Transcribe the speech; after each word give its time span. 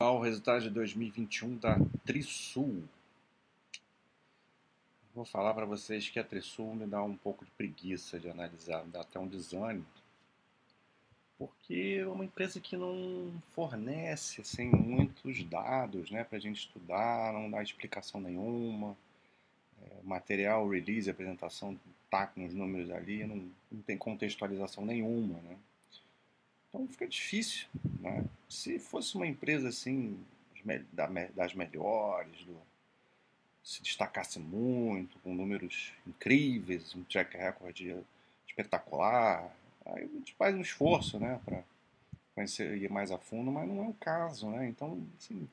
ao 0.00 0.20
resultado 0.20 0.62
de 0.62 0.70
2021 0.70 1.56
da 1.56 1.76
Trisul. 2.06 2.84
Vou 5.12 5.24
falar 5.24 5.52
para 5.54 5.66
vocês 5.66 6.08
que 6.08 6.20
a 6.20 6.24
Trisul 6.24 6.72
me 6.72 6.86
dá 6.86 7.02
um 7.02 7.16
pouco 7.16 7.44
de 7.44 7.50
preguiça 7.50 8.20
de 8.20 8.30
analisar, 8.30 8.84
me 8.84 8.92
dá 8.92 9.00
até 9.00 9.18
um 9.18 9.26
desânimo, 9.26 9.84
porque 11.36 11.98
é 12.00 12.06
uma 12.06 12.24
empresa 12.24 12.60
que 12.60 12.76
não 12.76 13.42
fornece 13.56 14.40
assim, 14.40 14.66
muitos 14.66 15.42
dados 15.42 16.12
né, 16.12 16.22
para 16.22 16.38
a 16.38 16.40
gente 16.40 16.60
estudar, 16.60 17.32
não 17.32 17.50
dá 17.50 17.60
explicação 17.60 18.20
nenhuma. 18.20 18.96
É, 19.82 20.02
material, 20.04 20.68
release, 20.68 21.10
apresentação, 21.10 21.78
tá 22.08 22.26
com 22.28 22.46
os 22.46 22.54
números 22.54 22.90
ali, 22.90 23.24
não, 23.24 23.50
não 23.70 23.82
tem 23.82 23.98
contextualização 23.98 24.84
nenhuma. 24.84 25.40
Né? 25.40 25.56
Então 26.78 26.86
fica 26.86 27.08
difícil. 27.08 27.66
Né? 27.98 28.24
Se 28.48 28.78
fosse 28.78 29.16
uma 29.16 29.26
empresa 29.26 29.68
assim, 29.68 30.16
das 31.32 31.52
melhores, 31.52 32.44
do, 32.44 32.56
se 33.64 33.82
destacasse 33.82 34.38
muito, 34.38 35.18
com 35.18 35.34
números 35.34 35.92
incríveis, 36.06 36.94
um 36.94 37.02
track 37.02 37.36
record 37.36 37.80
espetacular, 38.46 39.52
aí 39.86 40.04
a 40.04 40.06
gente 40.06 40.34
faz 40.34 40.54
um 40.54 40.60
esforço 40.60 41.18
né, 41.18 41.40
para 41.44 41.64
ir 42.76 42.88
mais 42.88 43.10
a 43.10 43.18
fundo, 43.18 43.50
mas 43.50 43.66
não 43.68 43.84
é 43.84 43.88
o 43.88 43.94
caso. 43.94 44.48
Né? 44.48 44.68
Então, 44.68 45.04
assim, 45.18 45.48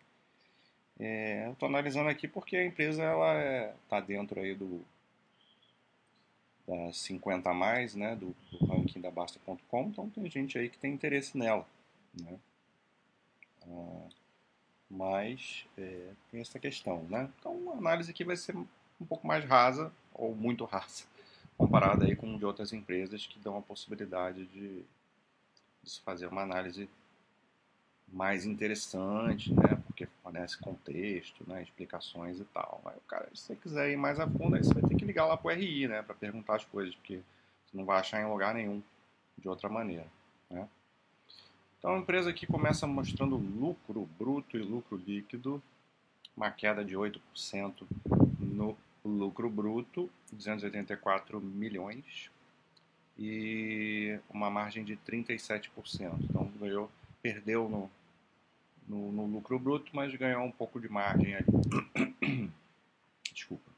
é, 1.00 1.48
eu 1.48 1.54
estou 1.54 1.68
analisando 1.68 2.08
aqui 2.08 2.28
porque 2.28 2.56
a 2.56 2.66
empresa 2.66 3.02
ela 3.02 3.74
está 3.84 3.98
é, 3.98 4.02
dentro 4.02 4.40
aí 4.40 4.54
do 4.54 4.86
das 6.68 6.98
50 6.98 7.50
a 7.50 7.54
mais, 7.54 7.96
né, 7.96 8.16
do, 8.16 8.36
do 8.52 8.66
ranking 8.66 9.02
da 9.02 9.12
Basta.com, 9.12 9.84
então 9.84 10.10
tem 10.10 10.30
gente 10.30 10.58
aí 10.58 10.70
que 10.70 10.78
tem 10.78 10.94
interesse 10.94 11.38
nela, 11.38 11.66
né? 12.20 12.40
Ah, 13.68 14.08
mas 14.90 15.66
é, 15.78 16.12
tem 16.32 16.42
essa 16.42 16.60
questão, 16.60 17.04
né? 17.04 17.30
Então 17.40 17.72
a 17.74 17.78
análise 17.78 18.12
aqui 18.12 18.24
vai 18.24 18.36
ser 18.36 18.56
um 18.56 19.06
pouco 19.08 19.28
mais 19.28 19.46
rasa 19.46 19.92
ou 20.14 20.36
muito 20.36 20.66
rasa 20.66 21.06
comparada 21.58 22.06
aí 22.06 22.16
com 22.16 22.38
de 22.38 22.46
outras 22.46 22.74
empresas 22.74 23.26
que 23.26 23.40
dão 23.40 23.58
a 23.58 23.62
possibilidade 23.62 24.46
de, 24.48 24.84
de 25.84 25.90
se 25.90 26.02
fazer 26.02 26.28
uma 26.28 26.42
análise 26.42 26.90
mais 28.08 28.46
interessante, 28.46 29.54
né? 29.54 29.82
Porque 29.96 30.12
fornece 30.22 30.58
contexto, 30.58 31.46
né? 31.48 31.64
Explicações 31.64 32.38
e 32.38 32.44
tal. 32.44 32.82
O 32.84 33.08
cara, 33.08 33.30
se 33.34 33.44
você 33.44 33.56
quiser 33.56 33.90
ir 33.90 33.96
mais 33.96 34.20
a 34.20 34.28
fundo, 34.28 34.58
aí 34.58 34.64
você 34.64 34.74
vai 34.74 34.84
ter 34.84 34.96
que 34.96 35.06
ligar 35.06 35.26
lá 35.26 35.38
pro 35.38 35.50
RI, 35.50 35.88
né? 35.88 36.02
Para 36.02 36.14
perguntar 36.14 36.58
as 36.58 36.66
coisas, 36.66 36.94
porque 36.96 37.22
você 37.66 37.78
não 37.78 37.86
vai 37.86 38.00
achar 38.02 38.22
em 38.22 38.30
lugar 38.30 38.54
nenhum 38.54 38.84
de 39.38 39.48
outra 39.48 39.70
maneira, 39.70 40.06
né? 40.50 40.68
Então 41.80 41.96
a 41.96 41.98
empresa 41.98 42.30
aqui 42.30 42.46
começa 42.46 42.86
mostrando 42.86 43.38
lucro 43.38 44.10
bruto 44.20 44.58
e 44.58 44.62
lucro 44.62 44.98
líquido, 44.98 45.64
uma 46.36 46.52
queda 46.52 46.84
de 46.84 46.96
8% 46.96 47.22
no 48.40 48.78
lucro 49.06 49.50
bruto, 49.50 50.10
284 50.34 51.40
milhões, 51.40 52.30
e 53.18 54.20
uma 54.30 54.50
margem 54.50 54.84
de 54.84 54.98
37%. 54.98 55.70
Então 56.22 56.52
ganhou 56.60 56.92
perdeu 57.22 57.70
no, 57.70 57.90
no, 58.88 59.12
no, 59.12 59.26
lucro 59.26 59.58
bruto, 59.60 59.92
mas 59.94 60.14
ganhou 60.16 60.44
um 60.44 60.52
pouco 60.52 60.80
de 60.80 60.90
margem 60.90 61.36
ali. 61.36 62.52
Desculpa. 63.34 63.72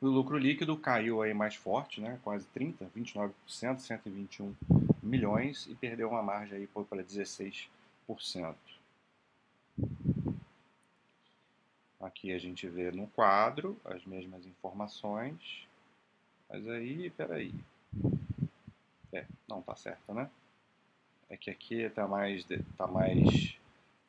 O 0.00 0.06
lucro 0.06 0.36
líquido 0.36 0.76
caiu 0.76 1.22
aí 1.22 1.32
mais 1.32 1.54
forte, 1.54 2.00
né? 2.00 2.18
quase 2.22 2.46
30%, 2.54 2.90
29%, 2.94 3.78
121 3.78 4.54
milhões 5.02 5.66
e 5.66 5.74
perdeu 5.74 6.10
uma 6.10 6.22
margem 6.22 6.58
aí 6.58 6.66
para 6.66 7.02
16%. 7.02 7.68
Aqui 12.00 12.32
a 12.32 12.38
gente 12.38 12.68
vê 12.68 12.90
no 12.90 13.06
quadro 13.08 13.80
as 13.84 14.04
mesmas 14.04 14.44
informações, 14.44 15.66
mas 16.50 16.68
aí, 16.68 17.08
peraí, 17.10 17.54
é, 19.10 19.24
não 19.48 19.62
tá 19.62 19.74
certo, 19.74 20.12
né? 20.12 20.28
é 21.34 21.36
que 21.36 21.50
aqui 21.50 21.80
está 21.80 22.06
mais, 22.06 22.46
tá 22.76 22.86
mais 22.86 23.56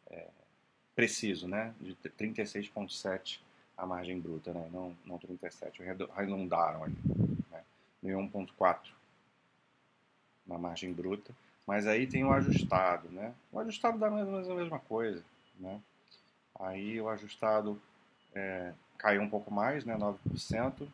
é, 0.10 0.28
preciso, 0.96 1.48
né? 1.48 1.74
De 1.80 1.96
36,7 1.96 3.40
a 3.78 3.86
margem 3.86 4.20
bruta, 4.20 4.54
né? 4.54 4.70
Não, 4.72 4.96
não 5.06 5.18
37, 5.18 5.82
arredondaram 6.14 6.84
ali, 6.84 6.98
né? 7.52 7.64
1,4 8.04 8.92
na 10.46 10.58
margem 10.58 10.94
bruta. 10.94 11.34
Mas 11.68 11.88
aí 11.88 12.06
tem 12.06 12.24
o 12.24 12.32
ajustado, 12.32 13.10
né? 13.10 13.34
O 13.52 13.60
ajustado 13.60 13.98
dá 13.98 14.10
mais 14.10 14.26
ou 14.28 14.34
menos 14.34 14.50
a 14.50 14.56
mesma 14.56 14.80
coisa, 14.80 15.24
né? 15.60 15.82
Aí 16.60 17.02
o 17.02 17.10
ajustado 17.10 17.82
é, 18.34 18.72
caiu 18.98 19.22
um 19.22 19.30
pouco 19.30 19.52
mais, 19.52 19.84
né? 19.84 19.98
9%. 19.98 20.88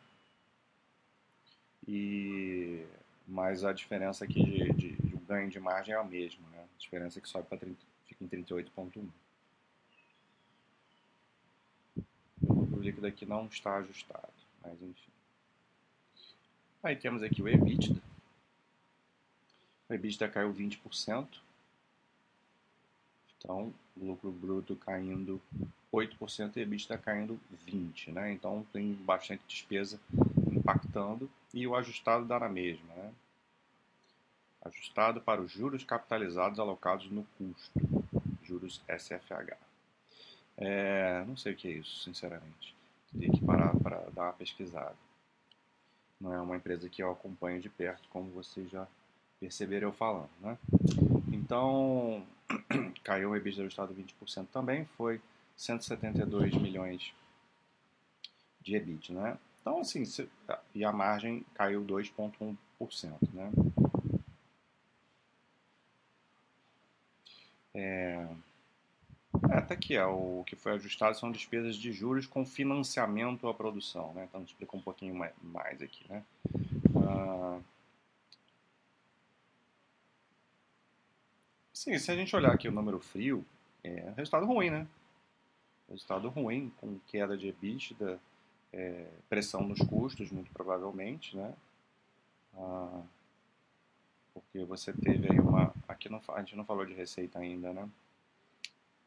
E 1.86 2.86
mas 3.26 3.64
a 3.64 3.72
diferença 3.72 4.24
aqui 4.24 4.72
de, 4.72 4.92
de 4.92 5.16
ganho 5.26 5.48
de 5.48 5.60
margem 5.60 5.94
é 5.94 5.98
a 5.98 6.04
mesma, 6.04 6.42
né? 6.50 6.58
A 6.62 6.78
diferença 6.78 7.18
é 7.18 7.22
que 7.22 7.28
sobe 7.28 7.46
para 7.48 7.58
em 8.22 8.28
38,1. 8.28 9.08
O 12.48 12.80
líquido 12.80 13.06
aqui 13.06 13.26
não 13.26 13.46
está 13.46 13.76
ajustado, 13.76 14.32
mas 14.62 14.80
enfim. 14.80 15.10
Aí 16.82 16.96
temos 16.96 17.22
aqui 17.22 17.42
o 17.42 17.48
EBITDA. 17.48 18.00
O 19.88 19.94
EBITDA 19.94 20.28
caiu 20.28 20.52
20%. 20.52 21.28
Então, 23.38 23.74
lucro 23.96 24.30
bruto 24.30 24.76
caindo 24.76 25.40
8% 25.92 26.56
e 26.56 26.60
EBITDA 26.60 26.98
caindo 26.98 27.40
20%. 27.66 28.12
Né? 28.12 28.32
Então, 28.32 28.66
tem 28.72 28.94
bastante 28.94 29.42
despesa 29.46 30.00
impactando 30.50 31.30
e 31.52 31.66
o 31.66 31.76
ajustado 31.76 32.24
dá 32.24 32.38
na 32.38 32.48
mesma. 32.48 32.94
Né? 32.94 33.12
ajustado 34.64 35.20
para 35.20 35.40
os 35.40 35.50
juros 35.50 35.84
capitalizados 35.84 36.58
alocados 36.58 37.10
no 37.10 37.26
custo, 37.36 38.01
juros 38.52 38.82
SFH. 38.86 39.56
É, 40.58 41.24
não 41.26 41.36
sei 41.36 41.52
o 41.52 41.56
que 41.56 41.68
é 41.68 41.70
isso, 41.72 42.02
sinceramente. 42.02 42.76
Teria 43.10 43.30
que 43.30 43.44
parar 43.44 43.74
para 43.76 43.98
dar 44.10 44.24
uma 44.24 44.32
pesquisada. 44.32 44.94
Não 46.20 46.32
é 46.32 46.40
uma 46.40 46.56
empresa 46.56 46.88
que 46.88 47.02
eu 47.02 47.10
acompanho 47.10 47.60
de 47.60 47.68
perto, 47.68 48.08
como 48.10 48.30
vocês 48.30 48.70
já 48.70 48.86
perceberam 49.40 49.88
eu 49.88 49.92
falando. 49.92 50.30
Né? 50.40 50.56
Então, 51.32 52.24
caiu 53.02 53.30
o 53.30 53.36
EBITDA 53.36 53.62
ajustado 53.62 53.94
20% 53.94 54.46
também, 54.52 54.84
foi 54.96 55.20
172 55.56 56.54
milhões 56.54 57.12
de 58.60 58.76
EBIT. 58.76 59.12
Né? 59.12 59.36
Então, 59.60 59.80
assim, 59.80 60.04
e 60.74 60.84
a 60.84 60.92
margem 60.92 61.44
caiu 61.54 61.82
2,1%. 61.84 62.56
Né? 63.32 63.50
É, 67.74 68.26
é, 69.48 69.56
até 69.56 69.74
aqui, 69.74 69.96
é, 69.96 70.04
o 70.04 70.44
que 70.46 70.56
foi 70.56 70.72
ajustado 70.72 71.16
são 71.16 71.32
despesas 71.32 71.76
de 71.76 71.92
juros 71.92 72.26
com 72.26 72.44
financiamento 72.44 73.48
à 73.48 73.54
produção. 73.54 74.12
Né? 74.14 74.24
Então, 74.28 74.42
explica 74.42 74.76
um 74.76 74.82
pouquinho 74.82 75.14
mais 75.42 75.82
aqui. 75.82 76.04
Né? 76.08 76.22
Ah, 76.96 77.60
sim, 81.72 81.98
se 81.98 82.10
a 82.10 82.16
gente 82.16 82.34
olhar 82.36 82.52
aqui 82.52 82.68
o 82.68 82.72
número 82.72 83.00
frio, 83.00 83.44
é 83.82 84.12
resultado 84.16 84.46
ruim, 84.46 84.70
né? 84.70 84.86
Resultado 85.88 86.28
ruim, 86.28 86.72
com 86.78 86.98
queda 87.08 87.36
de 87.36 87.48
EBITDA, 87.48 88.20
é, 88.72 89.06
pressão 89.28 89.66
nos 89.66 89.80
custos, 89.80 90.30
muito 90.30 90.50
provavelmente, 90.52 91.36
né? 91.36 91.52
Ah, 92.54 93.02
porque 94.32 94.64
você 94.64 94.92
teve 94.92 95.30
aí 95.30 95.40
uma. 95.40 95.74
Aqui 96.02 96.08
não, 96.08 96.20
a 96.34 96.40
gente 96.40 96.56
não 96.56 96.64
falou 96.64 96.84
de 96.84 96.94
receita 96.94 97.38
ainda, 97.38 97.72
né? 97.72 97.88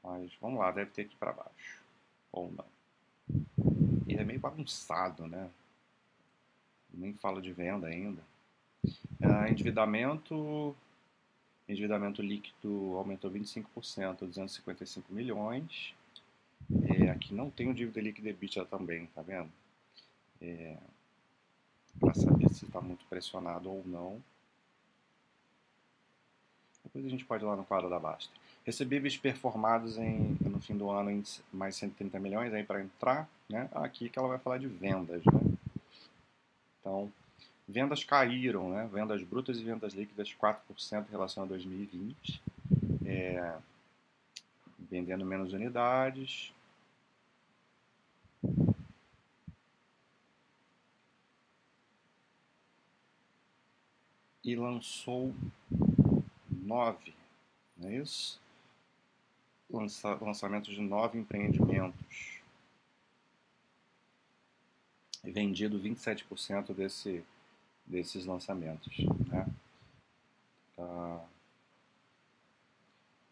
Mas 0.01 0.31
vamos 0.39 0.59
lá, 0.59 0.71
deve 0.71 0.91
ter 0.91 1.01
aqui 1.01 1.15
para 1.17 1.33
baixo. 1.33 1.83
Ou 2.31 2.49
não. 2.53 2.65
E 4.07 4.15
é 4.15 4.23
meio 4.23 4.39
bagunçado, 4.39 5.27
né? 5.27 5.49
Nem 6.93 7.13
falo 7.15 7.41
de 7.41 7.51
venda 7.51 7.87
ainda. 7.87 8.21
Uh, 8.85 9.51
endividamento. 9.51 10.73
Endividamento 11.67 12.21
líquido 12.21 12.95
aumentou 12.95 13.29
25%, 13.29 14.19
255 14.19 15.13
milhões. 15.13 15.93
É, 16.83 17.09
aqui 17.09 17.33
não 17.33 17.49
tem 17.49 17.69
o 17.69 17.73
dívida 17.73 17.99
líquida 17.99 18.29
EBITDA 18.29 18.63
também, 18.65 19.07
tá 19.07 19.21
vendo? 19.21 19.51
É, 20.39 20.77
para 21.99 22.13
saber 22.13 22.47
se 22.51 22.65
está 22.65 22.79
muito 22.79 23.03
pressionado 23.07 23.69
ou 23.69 23.83
não. 23.85 24.23
Depois 26.95 27.07
a 27.07 27.09
gente 27.09 27.25
pode 27.25 27.43
ir 27.43 27.47
lá 27.47 27.57
no 27.57 27.65
quadro 27.65 27.89
da 27.89 27.99
Basta. 27.99 28.31
Recebíveis 28.65 29.17
performados 29.17 29.97
em, 29.97 30.37
no 30.39 30.61
fim 30.61 30.77
do 30.77 30.89
ano 30.89 31.11
em 31.11 31.21
mais 31.51 31.75
130 31.75 32.17
milhões 32.21 32.53
aí 32.53 32.63
para 32.63 32.81
entrar, 32.81 33.27
né? 33.49 33.69
Aqui 33.73 34.07
que 34.07 34.17
ela 34.17 34.29
vai 34.29 34.39
falar 34.39 34.59
de 34.59 34.67
vendas, 34.67 35.21
né? 35.25 35.57
Então, 36.79 37.11
vendas 37.67 38.01
caíram, 38.05 38.69
né? 38.69 38.89
Vendas 38.93 39.21
brutas 39.23 39.59
e 39.59 39.63
vendas 39.65 39.93
líquidas 39.93 40.33
4% 40.33 41.05
em 41.05 41.11
relação 41.11 41.43
a 41.43 41.47
2020. 41.47 42.41
É, 43.05 43.57
vendendo 44.89 45.25
menos 45.25 45.51
unidades. 45.51 46.53
E 54.41 54.55
lançou 54.55 55.33
nove, 56.65 57.13
não 57.77 57.89
é 57.89 57.97
isso? 57.97 58.39
Lança, 59.69 60.15
lançamento 60.15 60.71
de 60.71 60.81
nove 60.81 61.19
empreendimentos. 61.19 62.39
E 65.23 65.31
vendido 65.31 65.79
27% 65.79 66.73
desse, 66.73 67.23
desses 67.85 68.25
lançamentos. 68.25 68.95
Né? 69.27 69.47
Ah, 70.77 71.25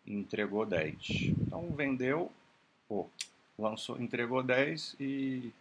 entregou 0.05 0.65
10. 0.65 0.95
Então 1.39 1.69
vendeu, 1.71 2.31
pô, 2.87 3.07
lançou, 3.57 4.01
entregou 4.01 4.41
10 4.41 4.95
e, 4.99 5.53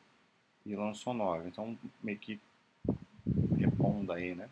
e 0.64 0.74
lançou 0.74 1.12
9. 1.12 1.48
Então 1.48 1.78
meio 2.02 2.18
que 2.18 2.40
reponda 3.58 4.14
aí, 4.14 4.34
né? 4.34 4.48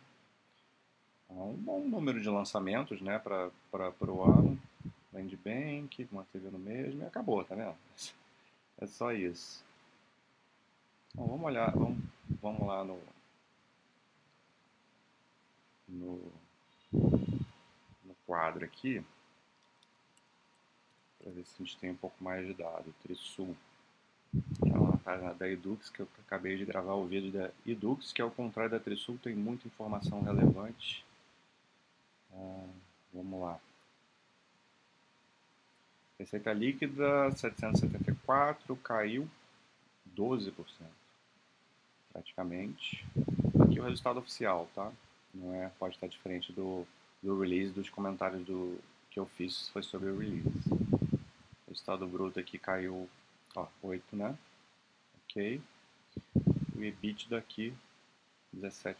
Então, 1.31 1.51
um 1.51 1.57
bom 1.57 1.79
número 1.79 2.21
de 2.21 2.29
lançamentos, 2.29 3.01
né, 3.01 3.17
para 3.17 3.51
o 4.01 4.23
ano. 4.23 4.61
Vende 5.13 5.35
bem, 5.37 5.87
que 5.87 6.07
manteve 6.11 6.49
no 6.49 6.59
mesmo 6.59 7.01
e 7.01 7.05
acabou, 7.05 7.43
tá 7.43 7.55
vendo? 7.55 7.75
É 8.77 8.87
só 8.87 9.11
isso. 9.11 9.63
Então 11.09 11.27
vamos 11.27 11.45
olhar, 11.45 11.71
vamos, 11.71 11.97
vamos 12.41 12.65
lá 12.65 12.83
no, 12.83 12.99
no, 15.87 16.31
no 16.93 18.15
quadro 18.25 18.63
aqui 18.63 19.03
para 21.19 21.31
ver 21.31 21.45
se 21.45 21.61
a 21.61 21.65
gente 21.65 21.77
tem 21.77 21.91
um 21.91 21.97
pouco 21.97 22.23
mais 22.23 22.47
de 22.47 22.53
dado. 22.53 22.93
Trisul, 23.03 23.55
é 24.65 24.77
uma 24.77 24.97
página 24.97 25.33
da 25.33 25.47
Edux, 25.49 25.89
que 25.89 25.99
eu 25.99 26.07
acabei 26.25 26.57
de 26.57 26.65
gravar 26.65 26.93
o 26.93 27.05
vídeo 27.05 27.31
da 27.31 27.51
Edux, 27.65 28.13
que 28.13 28.21
ao 28.21 28.31
contrário 28.31 28.71
da 28.71 28.79
Trisul 28.79 29.17
tem 29.21 29.35
muita 29.35 29.67
informação 29.67 30.23
relevante. 30.23 31.05
Ah, 32.33 32.67
vamos 33.13 33.41
lá. 33.41 33.59
Receita 36.19 36.53
líquida 36.53 37.31
774 37.31 38.75
caiu 38.77 39.27
12%, 40.15 40.53
praticamente. 42.13 43.03
Aqui 43.59 43.79
o 43.79 43.83
resultado 43.83 44.19
oficial, 44.19 44.69
tá? 44.75 44.91
Não 45.33 45.53
é, 45.55 45.69
pode 45.79 45.95
estar 45.95 46.07
diferente 46.07 46.51
do, 46.53 46.85
do 47.23 47.39
release 47.39 47.71
dos 47.71 47.89
comentários 47.89 48.45
do 48.45 48.79
que 49.09 49.19
eu 49.19 49.25
fiz 49.25 49.67
foi 49.69 49.83
sobre 49.83 50.09
o 50.09 50.19
release. 50.19 50.47
O 51.67 51.73
estado 51.73 52.07
bruto 52.07 52.39
aqui 52.39 52.57
caiu 52.57 53.09
ó, 53.55 53.67
8, 53.81 54.15
né? 54.15 54.37
Ok. 55.23 55.61
O 56.75 56.83
EBITDA 56.83 57.37
aqui 57.37 57.73
17%. 58.55 58.95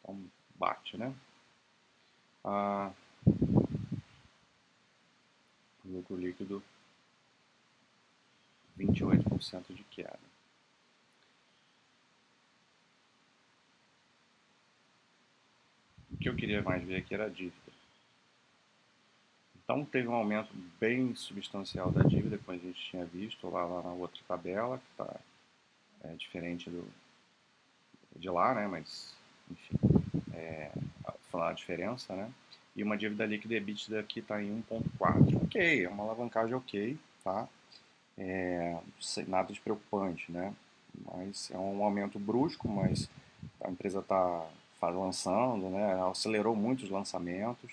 Então 0.00 0.20
bate, 0.56 0.96
né? 0.96 1.14
Ah, 2.50 2.90
lucro 5.84 6.16
líquido 6.16 6.62
28% 8.78 9.74
de 9.74 9.84
queda. 9.84 10.18
O 16.10 16.16
que 16.16 16.26
eu 16.26 16.34
queria 16.34 16.62
mais 16.62 16.82
ver 16.82 16.96
aqui 16.96 17.12
era 17.12 17.26
a 17.26 17.28
dívida. 17.28 17.54
Então 19.62 19.84
teve 19.84 20.08
um 20.08 20.14
aumento 20.14 20.48
bem 20.80 21.14
substancial 21.14 21.92
da 21.92 22.02
dívida, 22.02 22.38
como 22.38 22.56
a 22.56 22.60
gente 22.60 22.80
tinha 22.80 23.04
visto 23.04 23.46
lá, 23.50 23.66
lá 23.66 23.82
na 23.82 23.92
outra 23.92 24.22
tabela, 24.26 24.78
que 24.78 24.90
está 24.92 25.20
é, 26.04 26.14
diferente 26.14 26.70
do, 26.70 26.90
de 28.16 28.30
lá, 28.30 28.54
né? 28.54 28.66
Mas, 28.66 29.14
enfim, 29.50 29.76
falar 31.38 31.50
a 31.50 31.52
diferença, 31.52 32.14
né? 32.16 32.30
E 32.74 32.82
uma 32.82 32.96
dívida 32.96 33.24
líquida 33.24 33.54
EBITDA 33.54 34.00
aqui 34.00 34.18
está 34.18 34.42
em 34.42 34.62
1.4. 34.70 35.44
Ok, 35.44 35.84
é 35.84 35.88
uma 35.88 36.02
alavancagem 36.02 36.54
ok, 36.54 36.98
tá? 37.22 37.48
É, 38.16 38.76
nada 39.28 39.52
de 39.52 39.60
preocupante, 39.60 40.30
né? 40.32 40.52
Mas 41.06 41.50
é 41.52 41.56
um 41.56 41.82
aumento 41.84 42.18
brusco, 42.18 42.68
mas 42.68 43.08
a 43.60 43.70
empresa 43.70 44.00
está 44.00 44.44
lançando, 44.82 45.70
né? 45.70 46.02
Acelerou 46.10 46.56
muito 46.56 46.82
os 46.84 46.90
lançamentos 46.90 47.70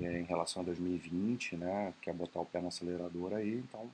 é, 0.00 0.20
em 0.20 0.24
relação 0.24 0.62
a 0.62 0.66
2020, 0.66 1.56
né? 1.56 1.92
Quer 2.00 2.14
botar 2.14 2.40
o 2.40 2.46
pé 2.46 2.60
no 2.60 2.68
acelerador 2.68 3.34
aí, 3.34 3.56
então 3.58 3.90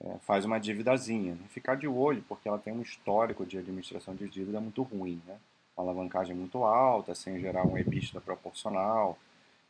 é, 0.00 0.18
faz 0.20 0.44
uma 0.44 0.58
dívidazinha. 0.58 1.38
Ficar 1.48 1.74
de 1.74 1.86
olho, 1.86 2.22
porque 2.28 2.48
ela 2.48 2.58
tem 2.58 2.72
um 2.72 2.82
histórico 2.82 3.46
de 3.46 3.56
administração 3.56 4.14
de 4.14 4.28
dívida 4.28 4.60
muito 4.60 4.82
ruim, 4.82 5.20
né? 5.26 5.38
Uma 5.76 5.84
alavancagem 5.84 6.34
muito 6.34 6.64
alta, 6.64 7.14
sem 7.14 7.40
gerar 7.40 7.66
um 7.66 7.76
EBITDA 7.76 8.20
proporcional, 8.20 9.18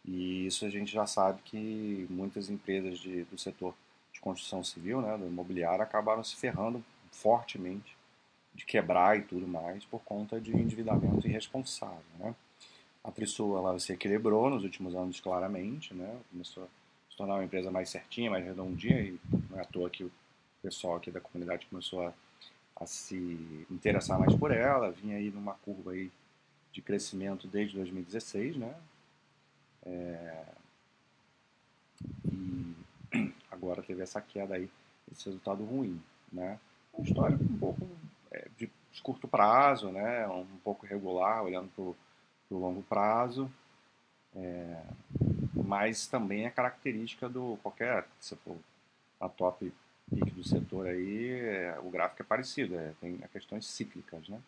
e 0.05 0.47
isso 0.47 0.67
a 0.67 0.69
gente 0.69 0.93
já 0.93 1.06
sabe 1.06 1.41
que 1.43 2.06
muitas 2.11 2.51
empresas 2.51 2.99
de, 2.99 3.25
do 3.25 3.39
setor 3.39 3.75
de 4.12 4.21
construção 4.21 4.62
civil, 4.62 5.01
né, 5.01 5.17
do 5.17 5.27
imobiliário, 5.27 5.83
acabaram 5.83 6.23
se 6.23 6.37
ferrando 6.37 6.85
fortemente 7.11 7.97
de 8.55 8.65
quebrar 8.65 9.19
e 9.19 9.23
tudo 9.23 9.49
mais 9.49 9.85
por 9.85 10.01
conta 10.03 10.41
de 10.41 10.53
endividamento 10.53 11.27
irresponsável, 11.27 12.05
né? 12.19 12.35
A 13.03 13.11
Trisul 13.11 13.59
ela 13.59 13.79
se 13.79 13.93
equilibrou 13.93 14.49
nos 14.49 14.62
últimos 14.62 14.95
anos 14.95 15.21
claramente, 15.21 15.93
né? 15.93 16.17
Começou 16.31 16.65
a 16.65 16.67
se 17.11 17.17
tornar 17.17 17.35
uma 17.35 17.45
empresa 17.45 17.71
mais 17.71 17.91
certinha, 17.91 18.31
mais 18.31 18.45
redondinha 18.45 19.01
e 19.01 19.21
não 19.51 19.59
é 19.59 19.62
à 19.62 19.65
toa 19.65 19.91
que 19.91 20.05
o 20.05 20.12
pessoal 20.62 20.97
aqui 20.97 21.11
da 21.11 21.21
comunidade 21.21 21.67
começou 21.67 22.06
a, 22.06 22.15
a 22.76 22.87
se 22.87 23.67
interessar 23.71 24.19
mais 24.19 24.35
por 24.35 24.50
ela, 24.50 24.91
vinha 24.91 25.17
aí 25.17 25.31
numa 25.31 25.55
curva 25.55 25.93
aí 25.93 26.11
de 26.73 26.82
crescimento 26.82 27.47
desde 27.47 27.76
2016, 27.76 28.56
né? 28.56 28.75
É, 29.87 30.44
e 32.32 32.75
agora 33.50 33.82
teve 33.82 34.03
essa 34.03 34.21
queda 34.21 34.56
aí, 34.56 34.69
esse 35.12 35.26
resultado 35.26 35.65
ruim, 35.65 36.03
né? 36.32 36.59
Uma 36.93 37.06
história 37.06 37.37
um 37.37 37.59
pouco 37.59 37.88
é, 38.31 38.49
de 38.56 38.71
curto 39.03 39.29
prazo, 39.29 39.91
né? 39.91 40.27
Um 40.29 40.59
pouco 40.62 40.87
regular, 40.87 41.44
olhando 41.44 41.69
para 41.69 41.85
do 42.50 42.59
longo 42.59 42.82
prazo, 42.82 43.50
é, 44.35 44.82
mas 45.55 46.06
também 46.06 46.44
é 46.44 46.50
característica 46.50 47.29
do 47.29 47.59
qualquer, 47.62 48.06
se 48.20 48.37
for 48.37 48.56
a 49.20 49.29
top 49.29 49.73
pick 50.11 50.35
do 50.35 50.45
setor 50.45 50.87
aí, 50.87 51.31
é, 51.41 51.79
o 51.82 51.91
gráfico 51.91 52.23
é 52.23 52.25
parecido, 52.25 52.77
é, 52.77 52.93
tem 53.01 53.17
questões 53.32 53.67
cíclicas, 53.67 54.29
né? 54.29 54.41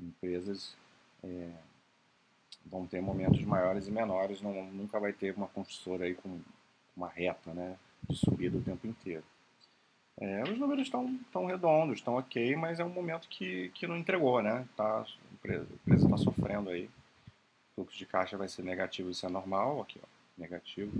Empresas 0.00 0.76
é, 1.22 1.50
vão 2.66 2.86
ter 2.86 3.00
momentos 3.00 3.42
maiores 3.42 3.86
e 3.86 3.90
menores, 3.90 4.40
não, 4.40 4.64
nunca 4.66 4.98
vai 4.98 5.12
ter 5.12 5.34
uma 5.36 5.48
construtora 5.48 6.04
aí 6.04 6.14
com 6.14 6.40
uma 6.96 7.08
reta, 7.08 7.52
né, 7.52 7.76
de 8.08 8.16
subida 8.16 8.56
o 8.56 8.62
tempo 8.62 8.86
inteiro. 8.86 9.24
É, 10.20 10.44
os 10.44 10.56
números 10.58 10.86
estão 10.86 11.18
tão 11.32 11.46
redondos, 11.46 11.98
estão 11.98 12.14
ok, 12.14 12.54
mas 12.54 12.78
é 12.78 12.84
um 12.84 12.88
momento 12.88 13.28
que, 13.28 13.70
que 13.70 13.86
não 13.86 13.96
entregou, 13.96 14.40
né? 14.40 14.64
Tá, 14.76 15.00
a 15.00 15.34
empresa 15.34 15.66
está 16.04 16.16
sofrendo 16.16 16.70
aí 16.70 16.88
fluxo 17.74 17.98
de 17.98 18.06
caixa 18.06 18.36
vai 18.36 18.48
ser 18.48 18.62
negativo, 18.62 19.10
isso 19.10 19.26
é 19.26 19.28
normal, 19.28 19.82
aqui 19.82 20.00
ó, 20.02 20.06
negativo, 20.38 20.92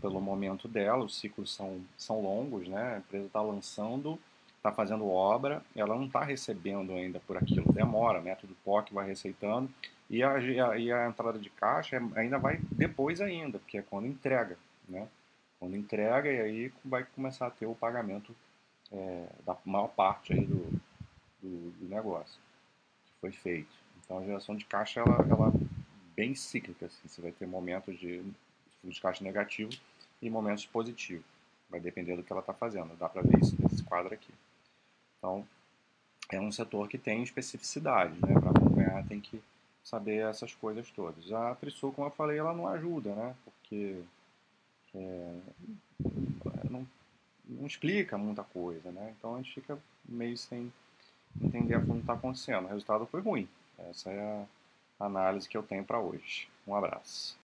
pelo 0.00 0.20
momento 0.20 0.66
dela, 0.66 1.04
os 1.04 1.18
ciclos 1.18 1.54
são, 1.54 1.80
são 1.96 2.20
longos, 2.20 2.66
né? 2.68 2.94
a 2.94 2.98
empresa 2.98 3.26
está 3.26 3.40
lançando, 3.40 4.18
está 4.56 4.72
fazendo 4.72 5.08
obra, 5.08 5.62
ela 5.74 5.94
não 5.94 6.06
está 6.06 6.22
recebendo 6.22 6.92
ainda 6.92 7.20
por 7.20 7.36
aquilo, 7.36 7.72
demora, 7.72 8.20
método 8.20 8.56
POC 8.64 8.92
vai 8.92 9.06
receitando, 9.06 9.70
e 10.08 10.22
a, 10.22 10.38
e 10.76 10.92
a 10.92 11.06
entrada 11.06 11.38
de 11.38 11.48
caixa 11.50 11.96
é, 11.96 12.20
ainda 12.20 12.38
vai 12.38 12.58
depois 12.72 13.20
ainda, 13.20 13.58
porque 13.58 13.78
é 13.78 13.82
quando 13.82 14.06
entrega, 14.06 14.58
né? 14.88 15.06
Quando 15.58 15.76
entrega, 15.76 16.30
e 16.32 16.40
aí 16.40 16.72
vai 16.84 17.04
começar 17.04 17.46
a 17.46 17.50
ter 17.50 17.66
o 17.66 17.74
pagamento 17.74 18.34
é, 18.90 19.26
da 19.46 19.56
maior 19.64 19.88
parte 19.88 20.32
aí 20.32 20.44
do, 20.44 20.64
do, 21.40 21.70
do, 21.70 21.88
negócio 21.88 22.40
que 23.06 23.12
foi 23.20 23.30
feito. 23.30 23.70
Então 24.02 24.18
a 24.18 24.24
geração 24.24 24.56
de 24.56 24.64
caixa 24.64 25.00
ela, 25.00 25.24
ela 25.30 25.52
bem 26.16 26.34
cíclica. 26.34 26.86
Assim. 26.86 27.06
Você 27.06 27.20
vai 27.20 27.30
ter 27.30 27.46
momentos 27.46 27.98
de 27.98 28.22
fluxo 28.80 28.96
de 28.96 29.00
caixa 29.00 29.22
negativo 29.22 29.70
e 30.20 30.28
momentos 30.28 30.66
positivos. 30.66 31.24
Vai 31.68 31.80
depender 31.80 32.16
do 32.16 32.22
que 32.22 32.32
ela 32.32 32.40
está 32.40 32.52
fazendo. 32.52 32.96
Dá 32.96 33.08
para 33.08 33.22
ver 33.22 33.40
isso 33.40 33.56
nesse 33.60 33.82
quadro 33.84 34.12
aqui. 34.12 34.32
Então, 35.18 35.46
é 36.30 36.40
um 36.40 36.50
setor 36.50 36.88
que 36.88 36.98
tem 36.98 37.22
especificidade. 37.22 38.14
Né? 38.14 38.38
Para 38.40 38.50
acompanhar, 38.50 39.06
tem 39.06 39.20
que 39.20 39.40
saber 39.84 40.28
essas 40.28 40.54
coisas 40.54 40.90
todas. 40.90 41.32
A 41.32 41.54
Trisul, 41.54 41.92
como 41.92 42.08
eu 42.08 42.12
falei, 42.12 42.38
ela 42.38 42.52
não 42.52 42.66
ajuda, 42.68 43.14
né? 43.14 43.34
porque 43.44 44.02
é, 44.94 45.38
não, 46.68 46.86
não 47.48 47.66
explica 47.66 48.18
muita 48.18 48.42
coisa. 48.42 48.90
Né? 48.90 49.14
Então, 49.16 49.34
a 49.34 49.38
gente 49.38 49.54
fica 49.54 49.78
meio 50.08 50.36
sem 50.36 50.72
entender 51.40 51.76
o 51.76 51.84
que 51.84 51.92
está 51.98 52.14
acontecendo. 52.14 52.64
O 52.64 52.68
resultado 52.68 53.06
foi 53.06 53.20
ruim. 53.20 53.48
Essa 53.78 54.10
é 54.10 54.46
a 54.98 55.06
análise 55.06 55.48
que 55.48 55.56
eu 55.56 55.62
tenho 55.62 55.84
para 55.84 56.00
hoje. 56.00 56.48
Um 56.66 56.74
abraço. 56.74 57.38